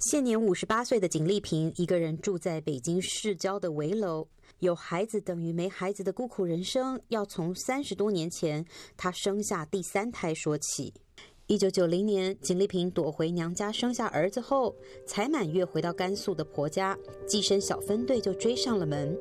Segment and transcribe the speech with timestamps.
[0.00, 4.26] 现年五十八岁的景丽萍，一个人住在北京市郊的围楼，
[4.60, 8.64] 有孩子等于没孩子的孤苦人生，要从三十多年前
[8.96, 10.94] 她生下第三胎说起。
[11.48, 14.74] 一九九零年，景丽萍躲回娘家生下儿子后，
[15.06, 16.96] 才满月回到甘肃的婆家，
[17.26, 19.14] 寄生小分队就追上了门。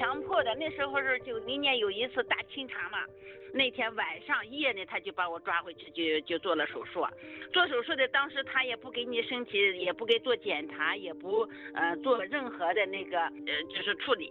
[0.00, 3.04] 强迫的，那时候是九零年有一次大清查嘛，
[3.52, 7.06] 那天晚上夜里，他就把我抓回去，就就做了手术。
[7.52, 14.30] 做手术的当时他也不给你身体，也不给做检查，也不呃做任何的那个呃就是处理。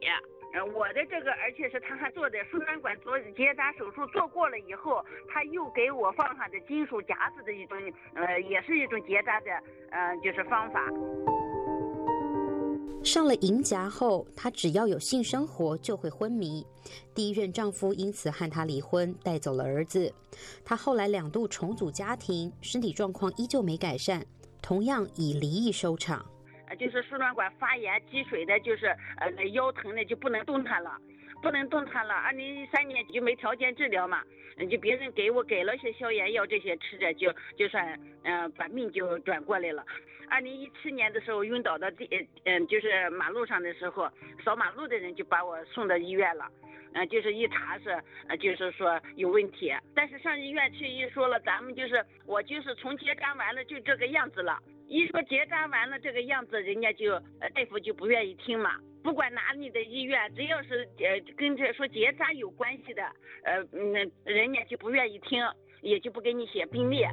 [0.55, 7.77] 呃，我的这个，而且是他还做的输卵管做结扎手术做过了以后，他又给我放上的金属夹子的一种，
[8.15, 9.51] 呃，也是一种结扎的，
[9.91, 10.83] 呃，就是方法。
[13.03, 16.65] 上了银夹后，她只要有性生活就会昏迷。
[17.15, 20.13] 第一任丈夫因此和她离婚，带走了儿子。
[20.65, 24.25] 她后来两度重组家庭，身体状况依旧没改善，
[24.61, 26.25] 同样以离异收场。
[26.79, 28.85] 就是输卵管发炎积水的，就是
[29.17, 30.91] 呃腰疼的就不能动弹了，
[31.41, 32.13] 不能动弹了。
[32.13, 34.23] 二零一三年就没条件治疗嘛，
[34.69, 39.85] 就别人给我给了些消炎药，这些吃着就就算嗯把命就转过来了。
[40.29, 42.07] 二零一七年的时候晕倒到地
[42.43, 44.09] 嗯就是马路上的时候，
[44.43, 46.45] 扫马路的人就把我送到医院了，
[46.93, 47.89] 嗯就是一查是
[48.27, 54.59] 呃就是说有问题，但是上医院去一说了，咱们就是我就是从结扎完了就这个样子了。
[54.87, 57.19] 一说结扎完了这个样子，人家就
[57.53, 58.75] 大夫就不愿意听嘛。
[59.03, 63.01] 不管哪里的医院，只要是呃跟这说结扎有关系的，
[63.43, 63.99] 呃那
[64.31, 65.39] 人家就不愿意听，
[65.81, 67.03] 也就不给你写病历。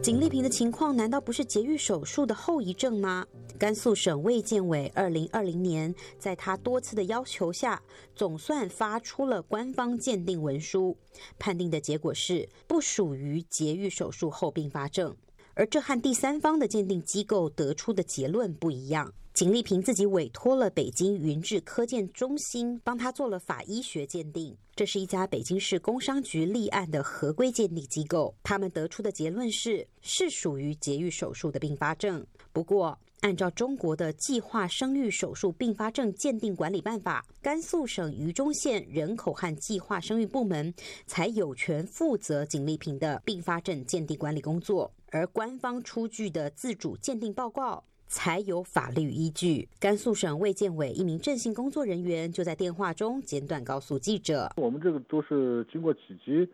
[0.00, 3.26] 景丽萍的情况难道不是节育手术的后遗症吗？
[3.58, 7.82] 甘肃省卫健委二零二零年在他多次的要求下，
[8.14, 10.96] 总算发出了官方鉴定文书，
[11.40, 15.16] 判定的结果是不属于节育手术后并发症，
[15.58, 19.12] 而这和第三方的鉴定机构得出的结论不一样。
[19.34, 32.96] 景丽萍自己委托了北京云智科鉴中心帮他做了法医学鉴定，这是一家北京市工商局立案的合规鉴定机构，他们得出的结论是是属于节育手术的并发症，不过。
[33.22, 40.72] 按照中国的计划生育手术并发症鉴定管理办法，甘肃省榆中县人口和计划生育部门
[41.04, 49.68] 才有权负责景丽萍的并发症鉴定管理工作，而官方出具的自主鉴定报告才有法律依据。
[49.78, 56.50] 甘肃省卫健委一名正性工作人员就在电话中简短告诉记者：“我们这个都是经过几级、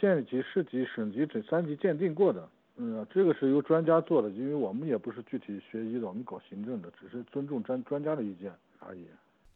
[0.00, 9.06] 县级、市级、省级这三级鉴定过的。”嗯，这个是由专家做的，因为我们也不是具体学医的，我们搞行政的，只是尊重专专家的意见而已。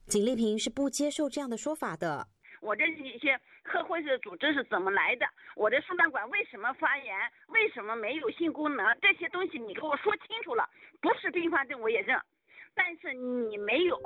[0.06, 2.26] 景丽萍是不接受这样的说法的。
[2.60, 3.38] 我这一些
[3.72, 5.26] 社会的组织是怎么来的？
[5.56, 7.16] 我的输卵管为什么发炎？
[7.48, 8.86] 为什么没有性功能？
[9.00, 10.68] 这些东西你给我说清楚了，
[11.00, 12.20] 不是并发症我也认，
[12.74, 13.98] 但是你没有。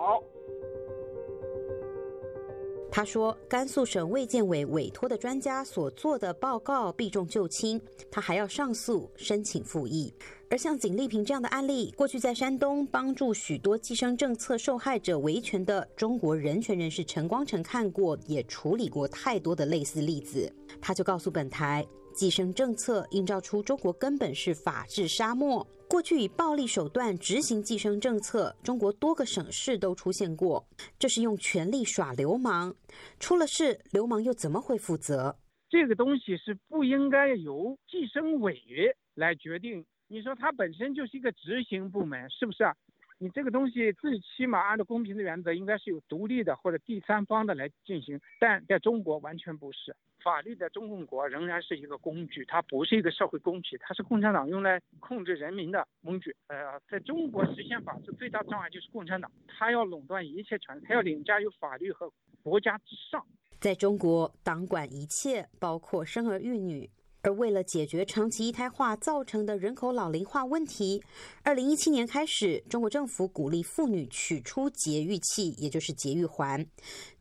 [2.93, 10.15] 他说：“甘肃省卫健委委托的专家所做的报告避重就轻，他还要上诉申请复议。
[10.55, 20.49] 而像景丽萍这样的案例，过去在山东帮助许多计生政策受害者维权的中国人权人士陈光诚看过，也处理过太多的类似例子。
[20.81, 21.85] 他就告诉本台。”
[22.15, 25.67] 计生政策映照出中国根本是法治沙漠。
[25.89, 30.65] 过去以暴力手段执行计生政策，中国多个省市都出现过。
[31.01, 32.73] 这是用权力耍流氓，
[33.19, 35.37] 出了事，流氓又怎么会负责？
[35.69, 38.57] 这个东西是不应该由计生委
[39.17, 39.85] 来决定。
[40.15, 42.73] 你说它本身就是一个执行部门，是不是啊？
[43.19, 48.21] 你这个东西最起码按照公平的原则，应该是有独立的或者第三方的来进行。
[48.39, 49.97] 但在中国完全不是。
[50.23, 56.33] 法律在中共国仍然是一个工具，它不是一个社会工具，它是共产党用来控制人民的工具。
[56.47, 62.09] 呃，在中国实现法治最大障碍就是共产党，他要垄断一切权利，他要凌驾于法律和
[62.41, 63.27] 国家之上。
[63.59, 66.89] 在中国，党管一切，包括生儿育女。
[67.25, 71.03] 而为了解决长期一胎化造成的人口老龄化问题，
[71.43, 76.65] 二零一七年开始，中国政府鼓励妇女取出节育器，也就是节育环。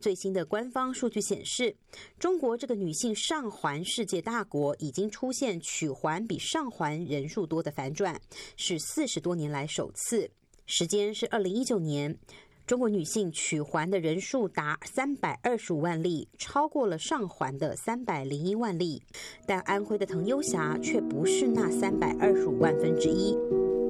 [0.01, 1.73] 最新的官方数据显示，
[2.19, 8.19] 中国这个女性上环世界大国，已经出现取环比上环人数多的反转，
[8.57, 10.29] 是四十多年来首次。
[10.65, 12.17] 时间是二零一九年。
[12.65, 19.01] 中国女性取环的人数达三百二十五万例，超过了上环的三百零一万例。
[19.45, 23.37] 但安徽的滕优霞却不是那三百二十五万分之一。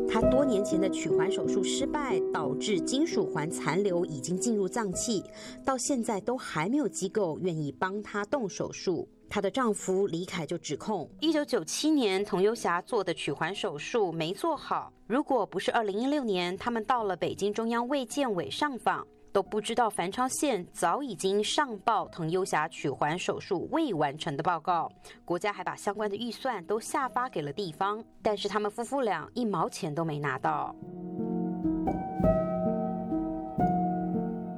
[0.09, 5.23] 她多年前的取环手术失败，导致金属环残留已经进入脏器，
[5.63, 9.07] 到现在都还没有机构愿意帮她动手术。
[9.33, 19.03] 她的丈夫李凯就指控，一九九七年童优霞做的取环手术没做好，如果不是二零一六年他们到了北京中央卫健委上访。
[19.31, 24.87] 都不知道繁昌县早已经上报滕优霞取环手术未完成的报告，
[25.25, 30.75] 国家还把相关的预算都下发给了地方，但是他们夫妇俩一毛钱都没拿到。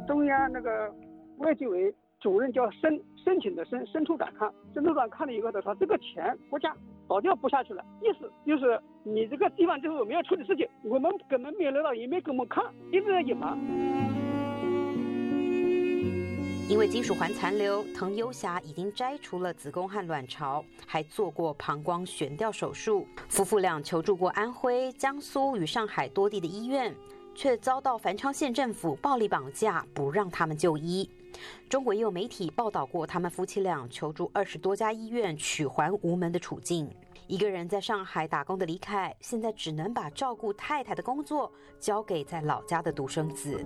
[0.06, 0.94] 中央那个
[1.38, 1.95] 卫计委
[2.25, 6.75] 主任叫申申请的申申处长看，申处长看了以后他说这个钱国家
[7.07, 13.56] 早就要拨下去了，意思就是你这个地方政府没有处理事情，我们根本没有来到，也没给我们看，一直在隐瞒。
[16.68, 23.06] 因为金属环残留，滕优霞已经摘除了子宫和卵巢，还做过膀胱悬吊手术。
[23.30, 26.92] 夫妇俩求助过安徽、江苏与上海多地的医院，
[27.36, 31.07] 却遭到繁昌县政府暴力绑架，不让他们就医。
[31.70, 36.90] 中国也有媒体报道过他们夫妻俩求助二十多家医院取还无门的处境。
[37.28, 43.66] 一个人在上海打工的李凯，现在只能把照顾太太的工作交给在老家的独生子。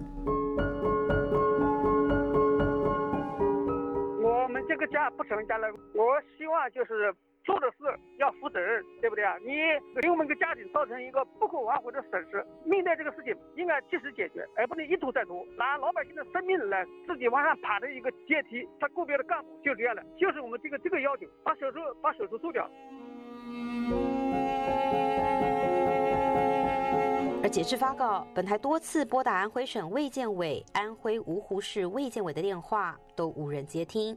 [4.22, 7.14] 我们这个家不成家了，我希望就是
[7.44, 7.78] 做的事
[8.18, 9.36] 要负责任，对不对啊？
[9.40, 9.56] 你
[10.02, 18.68] 给我们个家庭造成一个不可挽回的损失，面对这个事情应该及时解决，而不能一拖再拖，拿老百姓的生命来自己往上爬的一个阶梯。
[18.80, 22.70] 他个别的干部就这样的，就是我们这个这个要求，把手术把手术做掉。
[27.42, 34.16] 而截至发稿，本台多次拨打安徽省卫健委、安徽芜湖市卫健委的电话，都无人接听。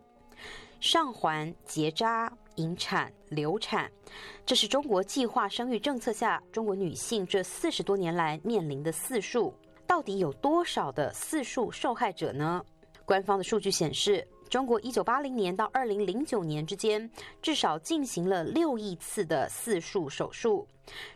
[0.81, 3.91] 上环、结扎、引产、流产，
[4.45, 9.55] 这是中国计划生育政策下中国女性这四十多年来面临的四数。
[9.87, 12.65] 到底有多少的四数受害者呢？
[13.05, 14.27] 官方的数据显示。
[14.49, 17.11] 中国一九八零年到二零零九年之间，
[17.41, 20.69] 至少进行了六亿次的四数手术。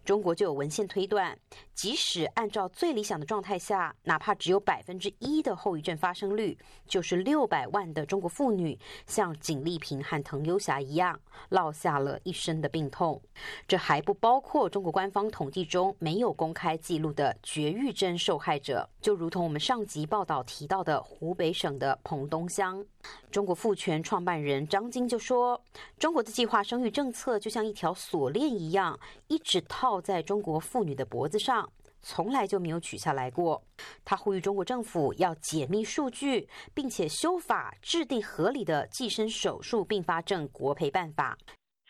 [0.04, 1.36] 中国就有文献推断，
[1.74, 11.18] 即使按照最理想的状态下，哪怕只有百分之一的后遗症发生率，就是六百万的中国妇女像景丽萍和滕优霞一样，
[11.50, 13.20] 落下了一身的病痛。
[13.66, 22.84] 这还不包括中国官方统计中没有公开记录的绝育症受害者，就如同我们上集报道提到的湖北省的彭东乡。
[23.30, 25.60] 中国妇权创办人张晶就说
[25.98, 28.98] ：“中国的计划生育政策就像一条锁链一样，
[29.28, 31.66] 一直是套在中国妇女的脖子上，
[32.02, 33.62] 从来就没有取下来过。”
[34.04, 41.38] 他呼吁中国政府要解密数据，并且修法制定合理的计生手术并发症国赔办法，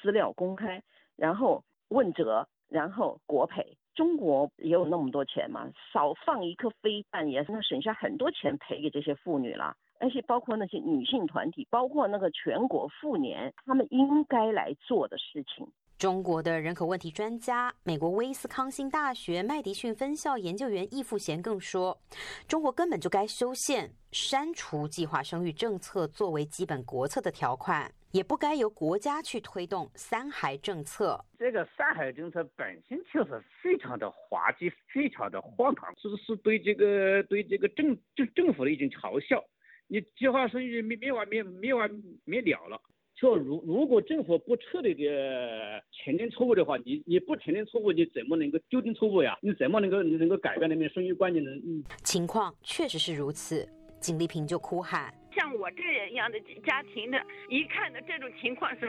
[0.00, 0.80] 资料公开，
[1.16, 3.76] 然后问责，然后国赔。
[3.96, 9.74] 中国也有那么多钱嘛，少放一颗飞弹也能省下很多钱赔给这些妇女了。
[9.98, 15.66] 而且包括那些女性团体，包括那个全国妇联，他们应该来做的事情。
[15.98, 21.98] 中国的人口问题专家、美国威斯康星大学麦迪逊分校研究员易富贤更说，
[22.46, 31.19] 中国根本就该修宪，删除计划生育政策作为基本国策的条款，也不该由国家去推动三孩政策。
[31.38, 39.43] 这个三孩政策本身就是非常的滑稽，非常的荒唐，是是对这个对这个政政政府的一种嘲笑。
[39.88, 41.88] 你计划生育没没完没没完
[42.25, 42.78] 没了了，
[43.16, 49.38] 就如如果政府不彻底的承认错误的话，你你不承认错误，你怎么能够纠正错误呀？
[49.41, 51.50] 你怎么能够你能够改变那边生育观念呢？
[51.64, 53.67] 嗯，情况确实是如此，
[54.00, 55.82] 景丽萍就哭喊：像我这
[56.14, 58.86] 样的家庭的，一看到这种情况是，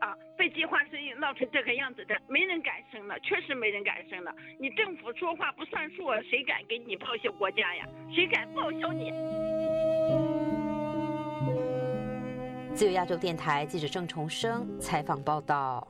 [0.00, 4.34] 啊，被计划生育闹成这个样子的，没人敢生了，确实没人敢生了。
[4.60, 7.88] 你政府说话不算数，谁敢给你报销国家呀？
[8.14, 9.10] 谁敢报销你？
[12.74, 15.86] 自由亚洲电台记者郑重生采访报道。